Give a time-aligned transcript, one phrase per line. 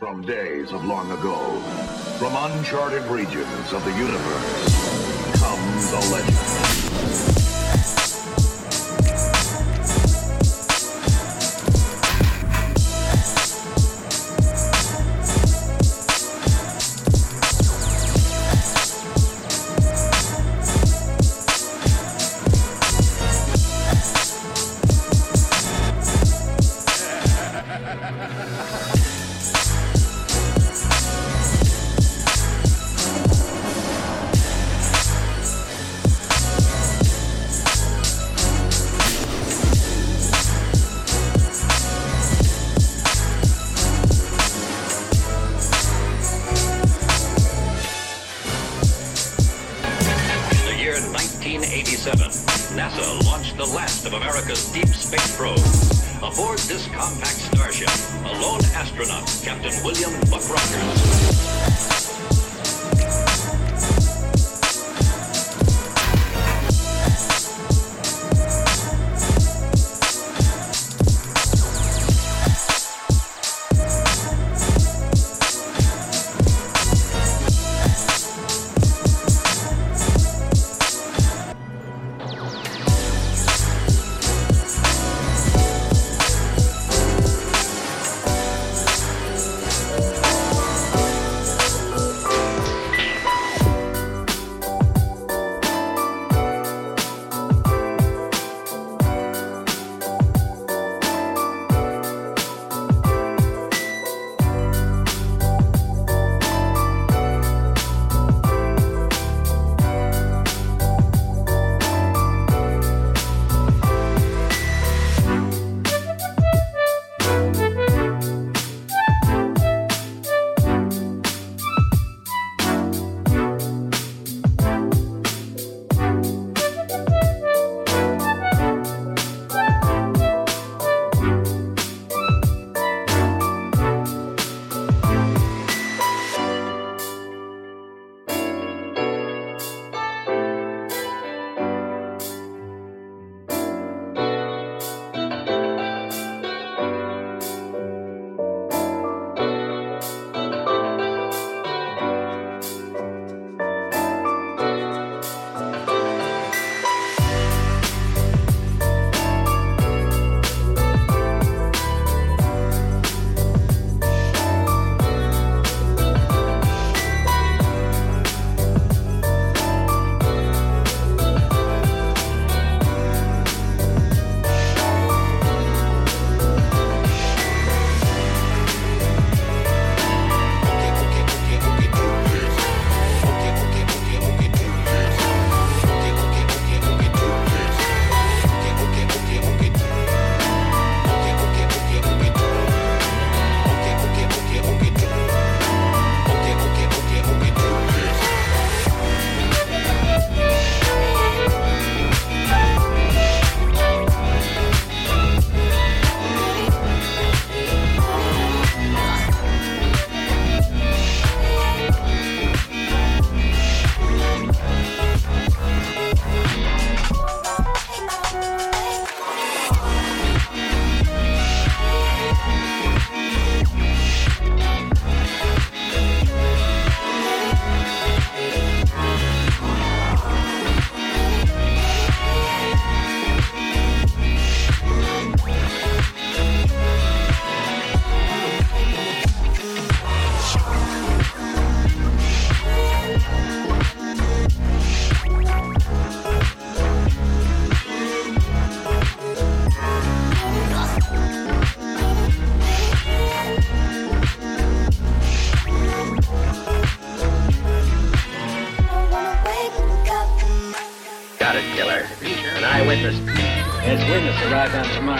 [0.00, 1.60] From days of long ago,
[2.18, 7.49] from uncharted regions of the universe, comes a legend.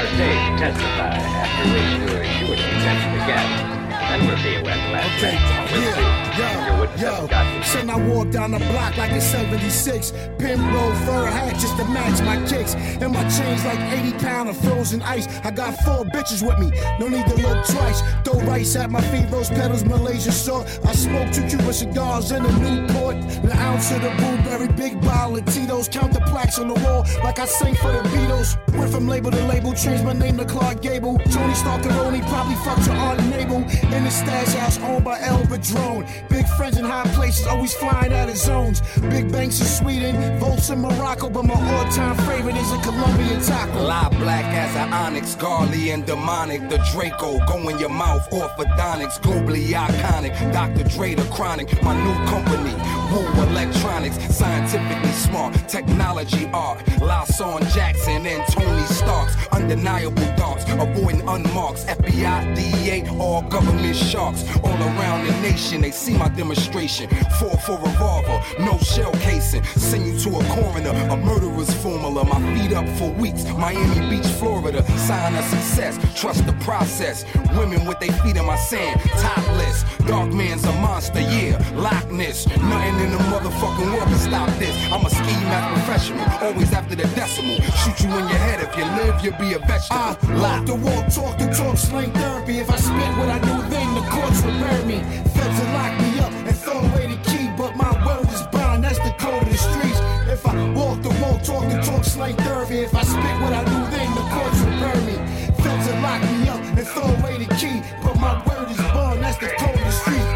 [0.00, 3.79] Our tape testified after which we were sure to catch the gap.
[4.10, 5.38] Okay.
[5.70, 7.62] Yeah, yo, yo.
[7.62, 10.10] Son, I walk down the block like it's 76.
[10.38, 12.74] Pimro fur hat just to match my kicks.
[12.74, 15.28] And my chains like 80 pound of frozen ice.
[15.44, 18.02] I got four bitches with me, no need to look twice.
[18.24, 20.66] Throw rice at my feet, rose petals, Malaysia salt.
[20.84, 23.16] I smoke two Cuban cigars in a Newport.
[23.16, 25.88] An ounce of the blueberry, big bottle of Tito's.
[25.88, 28.56] Count the plaques on the wall like I sing for the Beatles.
[28.76, 31.18] Went from label to label, changed my name to Clark Gable.
[31.30, 33.60] Tony Starkeroni probably fucked your aunt Mabel.
[34.00, 36.06] In the stash house owned by El Padrone.
[36.30, 38.80] Big friends in high places, always flying out of zones.
[39.10, 43.82] Big banks in Sweden, volts in Morocco, but my all-time favorite is a Colombian taco.
[43.82, 46.66] Lie black as an onyx, garly and demonic.
[46.70, 50.32] The Draco, go in your mouth, orthodontics, globally iconic.
[50.50, 50.84] Dr.
[50.84, 52.72] Dre, the chronic, my new company.
[53.12, 56.78] Woo Electronics, scientifically smart, technology art.
[57.02, 61.84] Lawson Jackson and Tony Starks, undeniable darks, avoiding unmarks.
[61.84, 64.44] FBI, DEA, all government sharks.
[64.62, 67.08] All around the nation, they see my demonstration.
[67.38, 69.64] Four for revolver, no shell casing.
[69.64, 72.24] Send you to a coroner, a murderer's formula.
[72.24, 74.82] My feet up for weeks, Miami Beach, Florida.
[74.98, 77.24] Sign of success, trust the process.
[77.56, 79.84] Women with their feet in my sand, topless.
[80.06, 81.56] Dark man's a monster, yeah.
[81.74, 84.74] Loch Ness, nothing in the motherfucking world can stop this.
[84.92, 87.56] I'm a ski math professional, always after the decimal.
[87.80, 90.00] Shoot you in your head if you live, you'll be a vegetable.
[90.00, 92.58] I walk the walk, talk the talk, slang therapy.
[92.58, 94.98] If I spit what I do, then the courts will bury me.
[95.34, 98.84] Feds will lock me up and throw away the key, but my word is bond.
[98.84, 100.00] That's the code of the streets.
[100.28, 102.78] If I walk the walk, talk the talk, slang therapy.
[102.80, 105.16] If I spit what I do, then the courts will bury me.
[105.62, 109.22] Feds will lock me up and throw away the key, but my word is bond.
[109.22, 110.30] That's the code of the streets.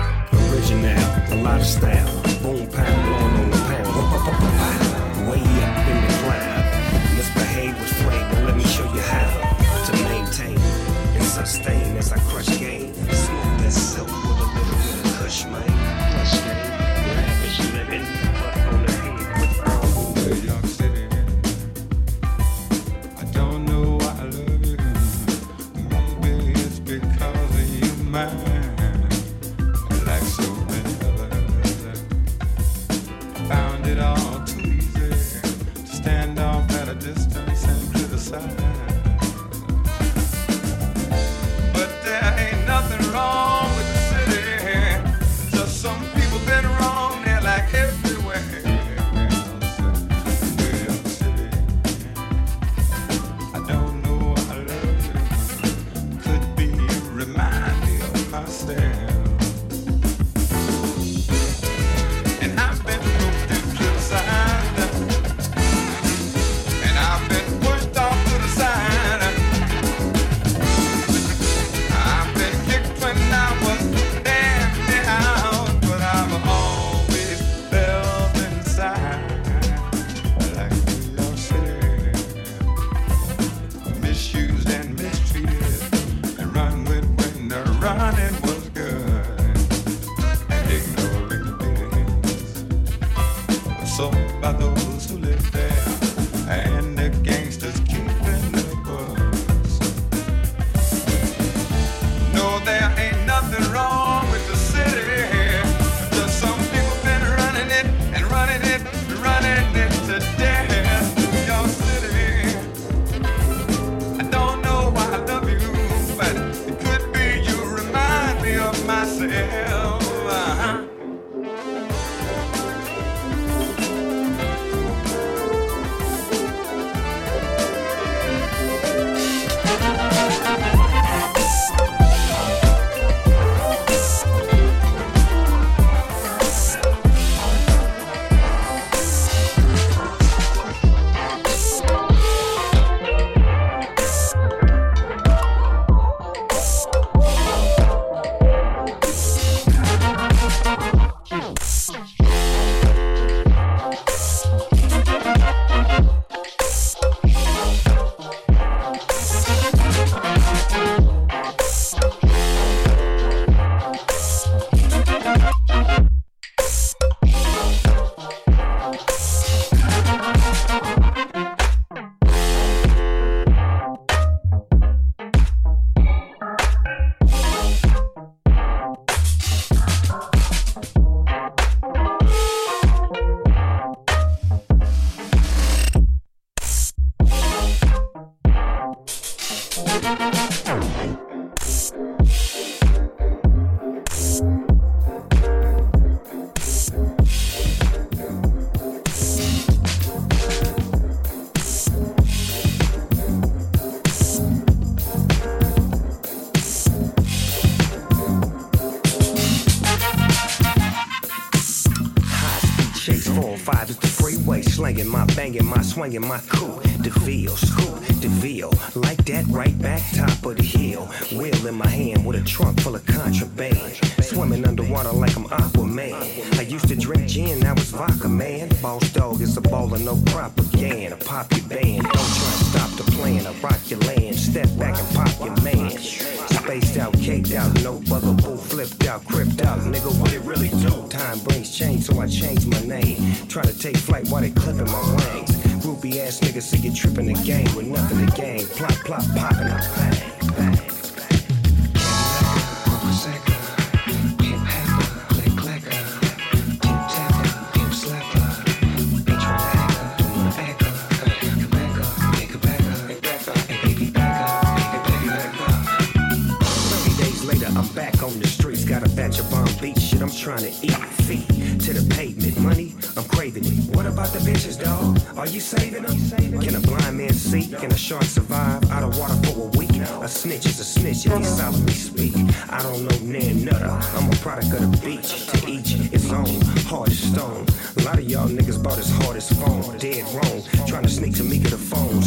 [0.52, 0.98] Original,
[1.32, 2.10] a lot of style.
[2.42, 3.43] Boom, pound, blowing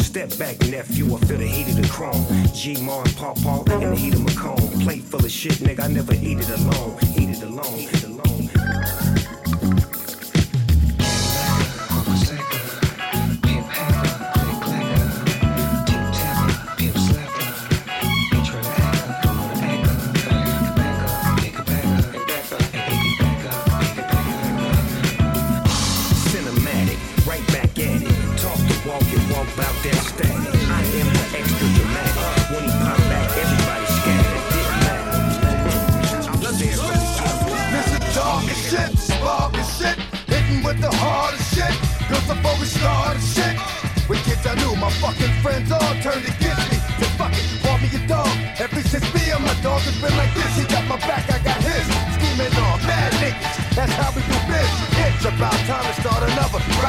[0.08, 1.14] Step back, nephew.
[1.14, 2.24] I feel the heat of the chrome.
[2.54, 4.56] G Mar and Paw Paw in the heat of Macomb.
[4.80, 5.80] Plate full of shit, nigga.
[5.80, 6.96] I never eat it alone.
[7.14, 7.78] Eat it alone.
[7.78, 8.17] Eat it alone.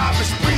[0.09, 0.55] Robbery spree.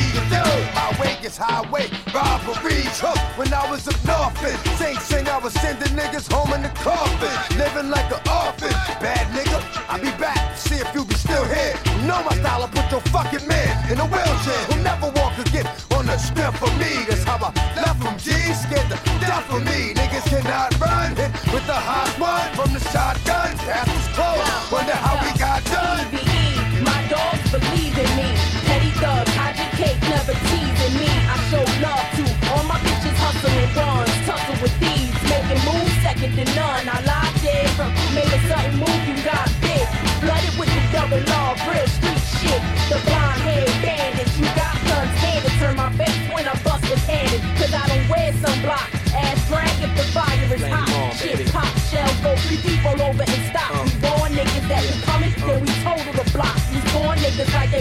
[0.75, 3.00] My way gets highway robberies.
[3.00, 6.63] Huh, when I was up north, and Sing Sing, I was sending niggas home in
[6.63, 8.72] the coffin, living like an orphan.
[9.03, 11.75] Bad nigga, I'll be back, to see if you be still here.
[11.86, 14.62] You know my style, I put your fucking man in a wheelchair.
[14.67, 16.91] Who'll never walk again on the strength for me.
[17.08, 19.93] That's how I left from G, scared to death of me.
[19.93, 21.15] Niggas cannot run,
[21.51, 22.00] with the hot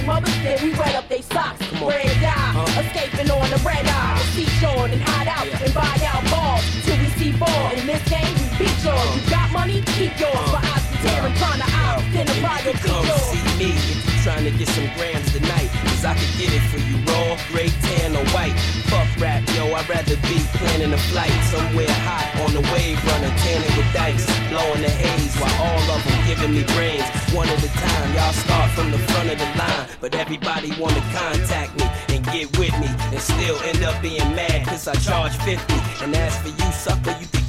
[0.01, 1.61] they mothers, then we wet up they socks.
[1.73, 4.19] Red eye, escaping on the red eye.
[4.35, 7.71] Seashore and hide out and buy out balls till we see ball.
[7.73, 9.17] In this game, we beat yours.
[9.17, 10.47] You got money, keep yours.
[10.53, 14.07] But I be tearing, trying to out, then the riot beat Come see me if
[14.07, 15.71] you trying to get some grams tonight.
[15.85, 18.57] Cause I could get it for you raw, gray, tan, or white.
[18.89, 23.37] Fuck rap, yo, I'd rather be planning a flight somewhere hot on the wave, running
[23.39, 27.05] tanning with dice, blowing the haze while all of them giving me brains.
[27.33, 31.03] One at a time, y'all start from the front of the line, but everybody wanna
[31.15, 35.37] contact me and get with me and still end up being mad cause I charge
[35.39, 35.75] 50.
[36.05, 37.40] And as for you, sucker, you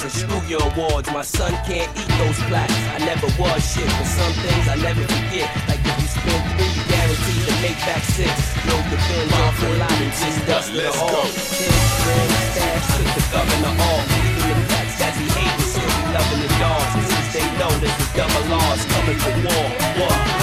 [0.00, 1.10] can keep those raps and screw your awards.
[1.12, 2.74] My son can't eat those plaques.
[2.94, 5.48] I never was shit, but some things I never forget.
[5.68, 8.32] Like if you spend three, you guaranteed to make back six.
[8.66, 8.98] Load the
[9.44, 11.26] off a lot and just dust it all.
[11.28, 11.72] Ten
[12.04, 14.04] grand stash, took the governor off.
[14.40, 16.92] Leaving the that hating, still be loving the dogs.
[17.10, 19.66] Since they know that the double laws coming for war.
[20.00, 20.39] War.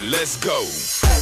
[0.00, 1.21] Let's go.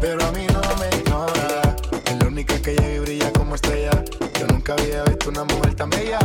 [0.00, 1.76] pero a mí no me ignora.
[2.04, 3.90] Es la única que llega y brilla como estrella.
[4.38, 6.18] Yo nunca había visto una mujer tan bella.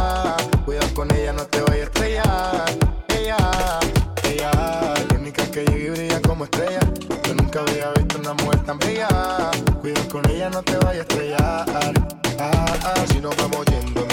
[0.66, 2.66] Cuidado con ella, no te vayas a estrellar.
[3.10, 3.38] Ella,
[4.24, 6.80] ella, es la única que llega y brilla como estrella.
[7.26, 9.08] Yo nunca había visto una mujer tan bella.
[9.82, 11.40] Cuidado con ella, no te vayas a estrellar.
[11.40, 11.92] Ah,
[12.40, 14.13] ah, ah si nos vamos yendo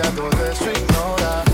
[0.00, 1.47] 再多的，忽略。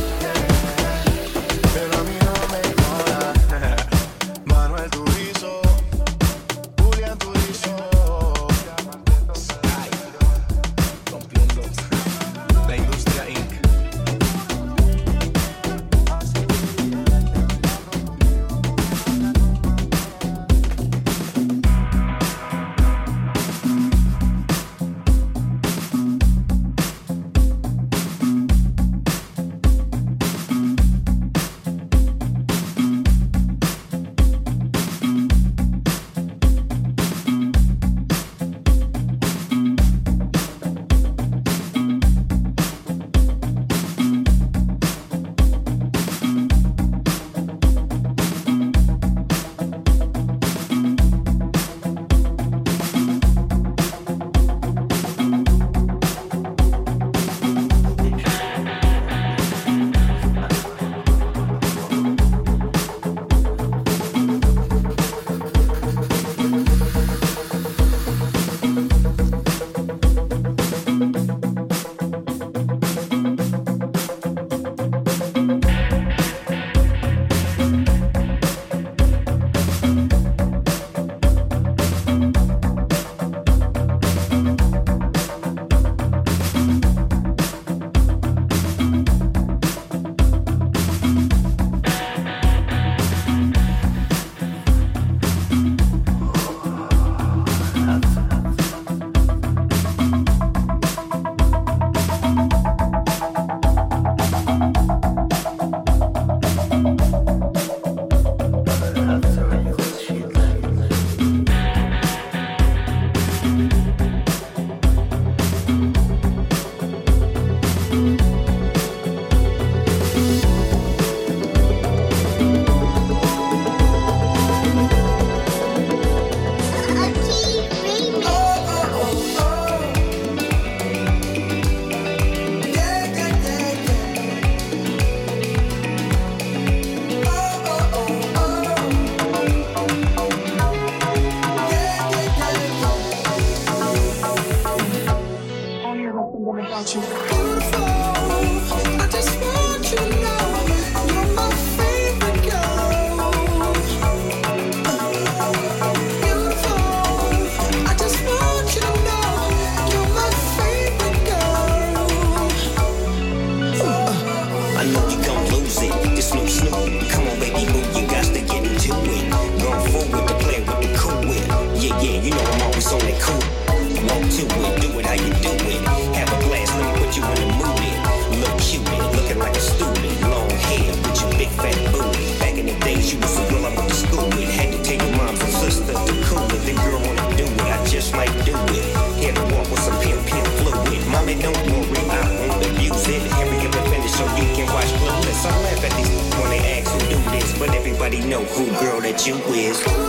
[199.26, 200.03] you with.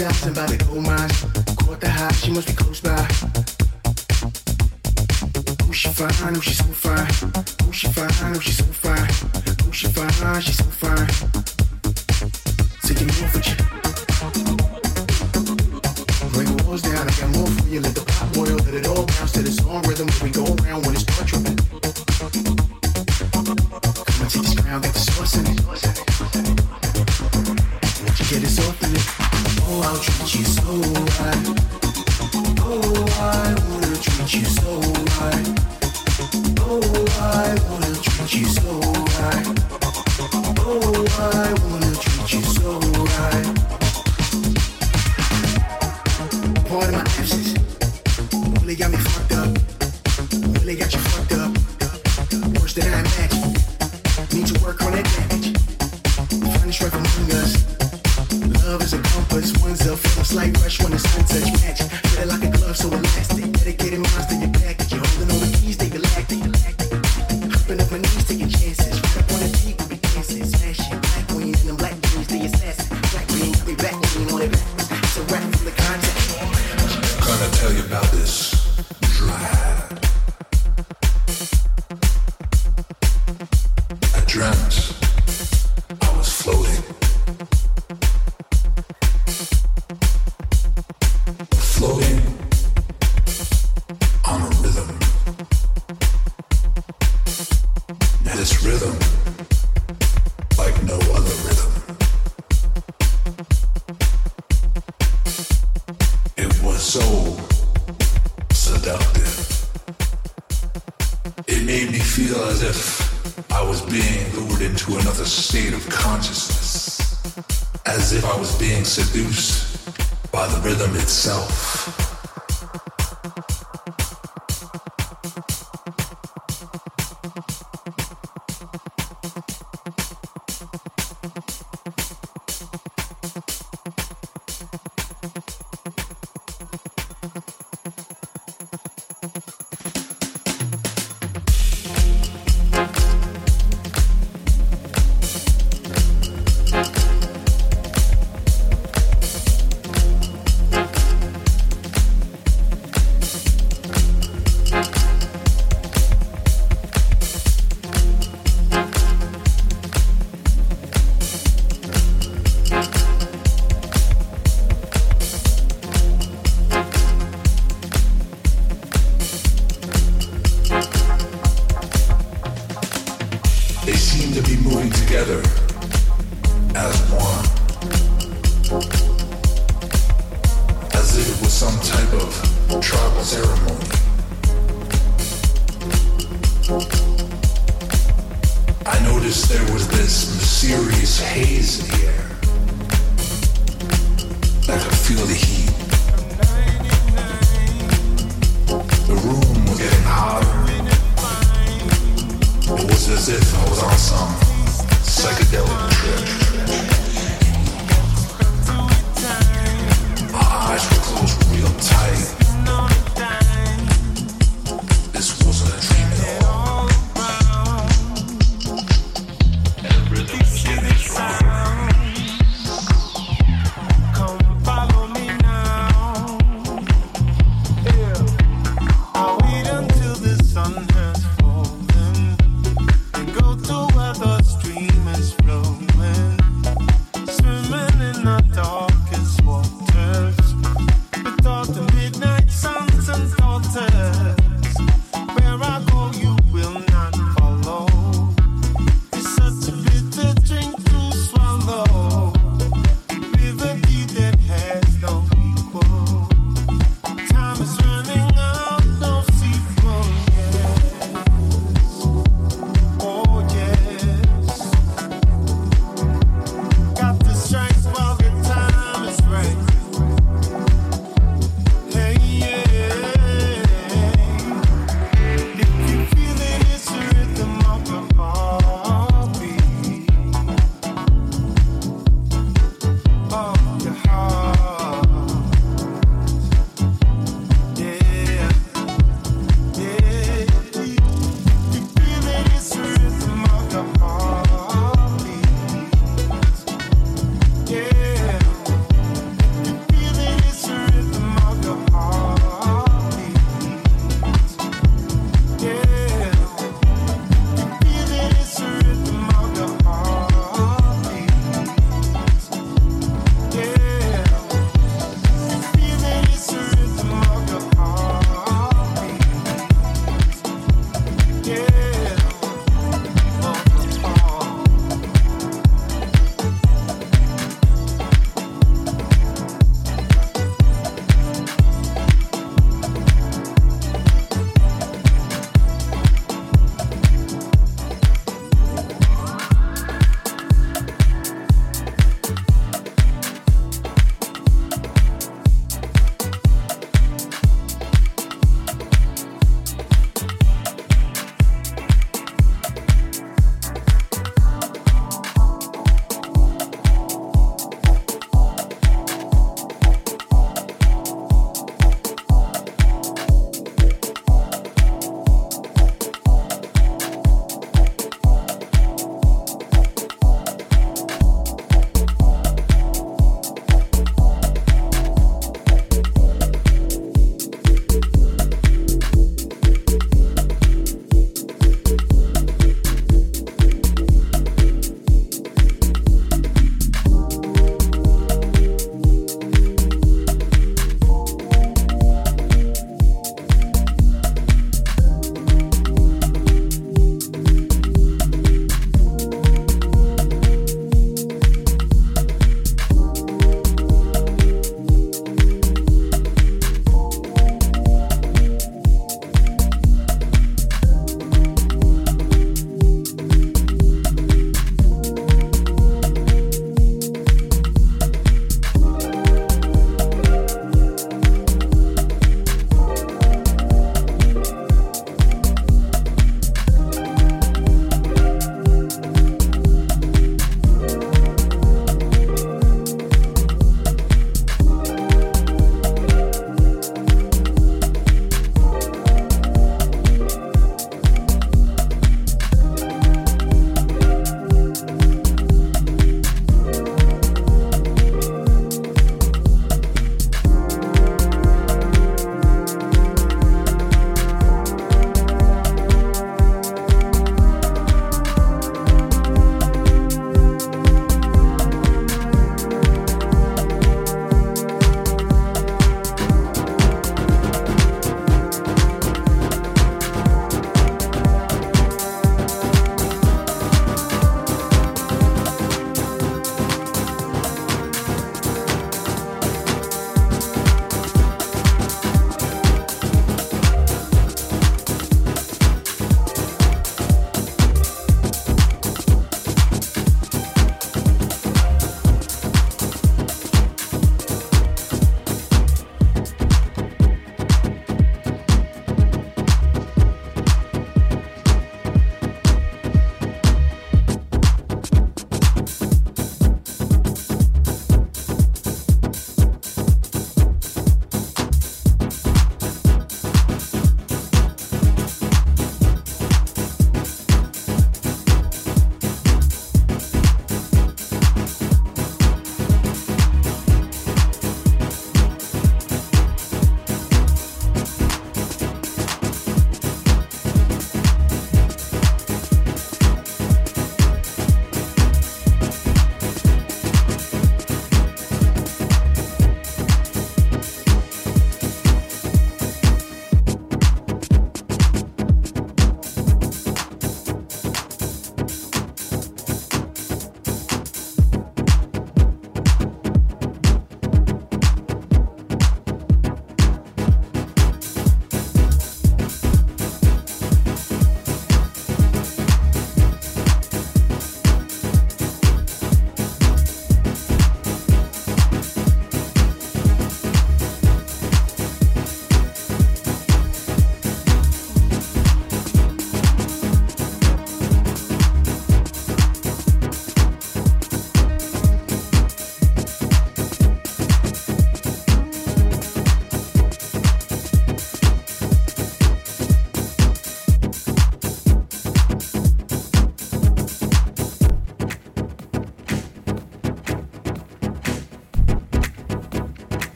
[0.00, 0.69] Fantasizing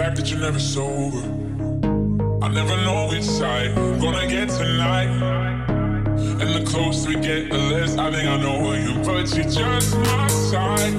[0.00, 1.18] fact that you're never sober.
[2.42, 5.10] I never know which side I'm gonna get tonight.
[6.40, 8.94] And the closer we get, the less I think I know you.
[9.04, 10.94] But you're just my side.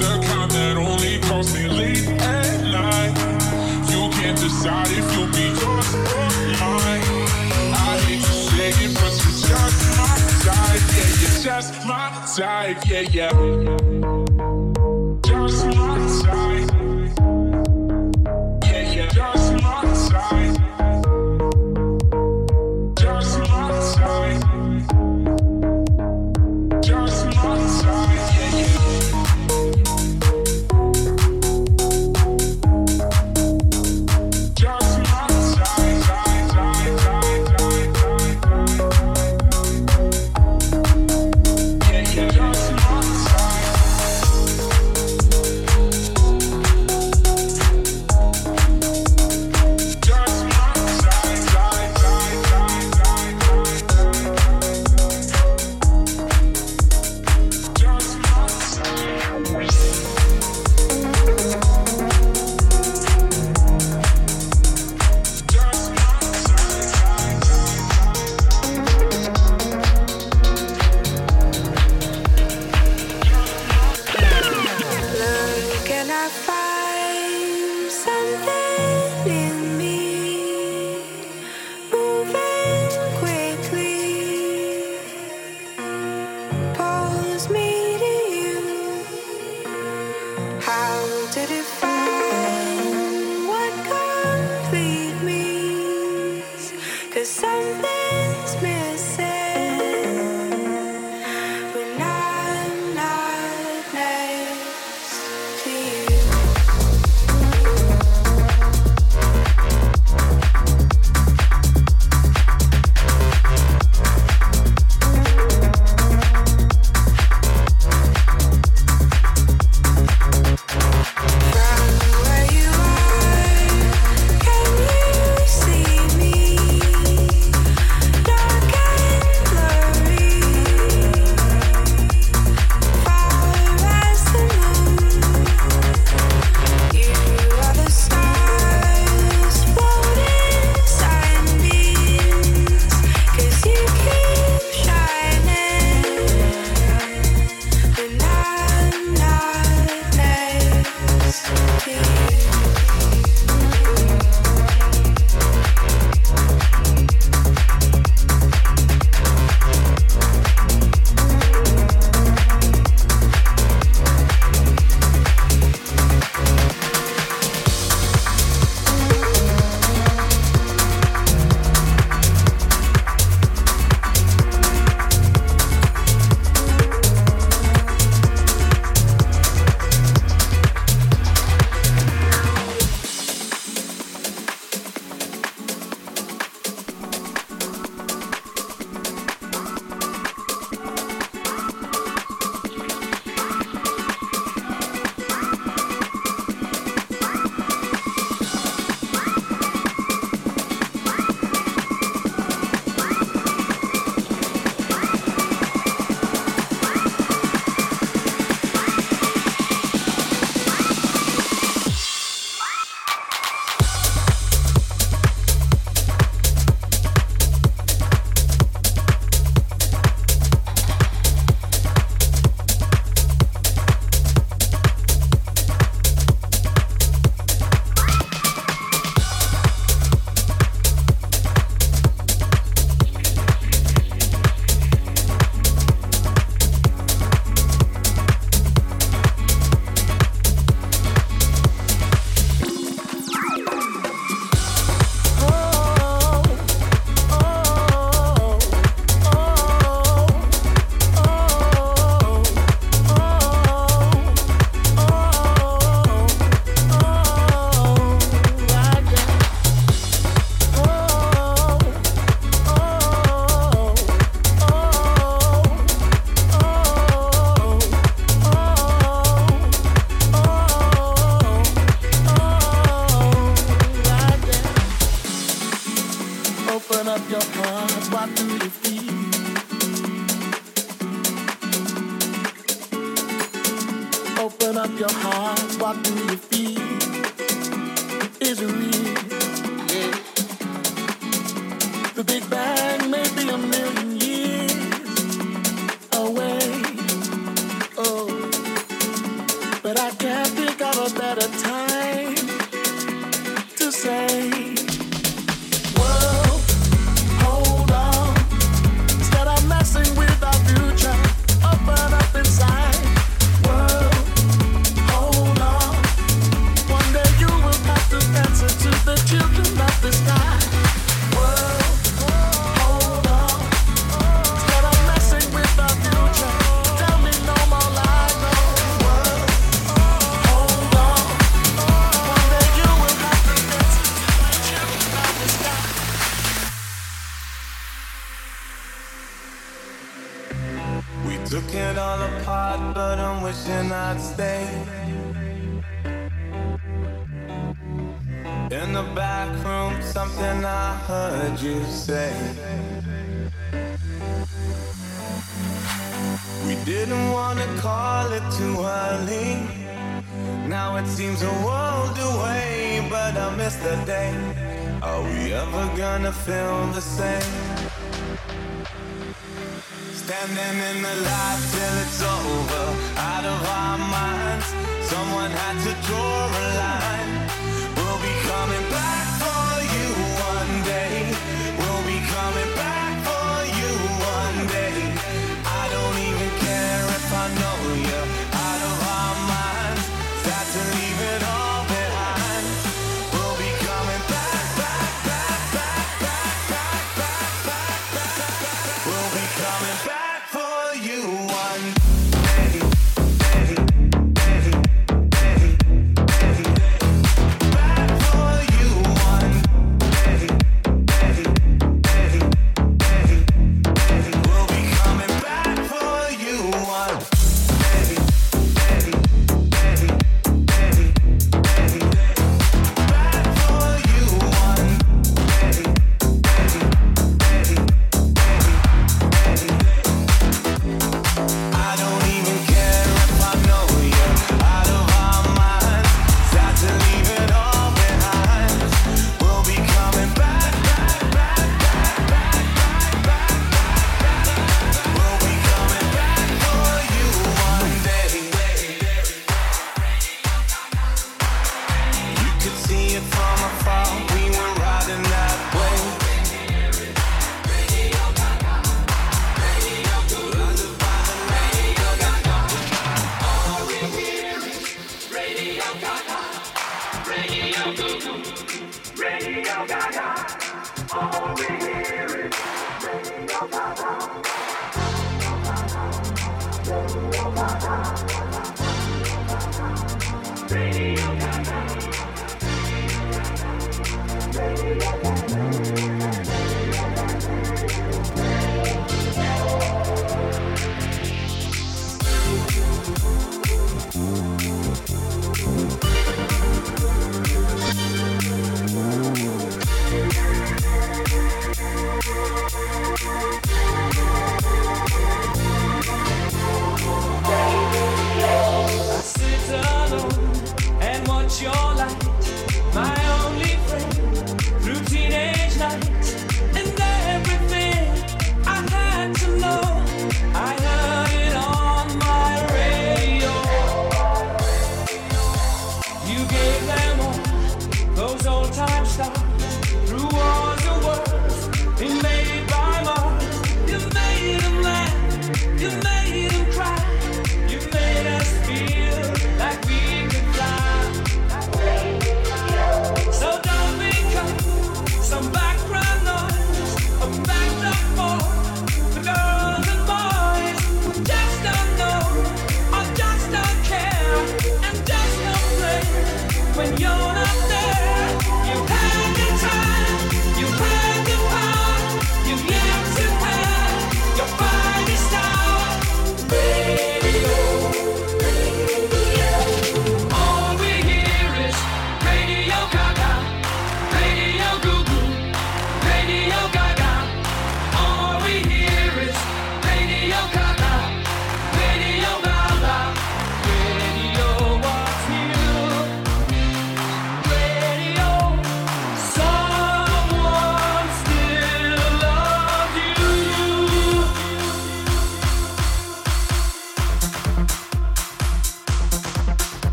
[0.00, 3.16] The kind that only calls me late at night.
[3.90, 6.28] You can't decide if you'll be yours or
[6.60, 7.04] mine.
[7.80, 10.14] I hate to say it, but you're just my
[10.44, 10.82] type.
[10.96, 12.06] Yeah, you're just my
[12.36, 12.78] type.
[12.90, 13.87] Yeah, yeah.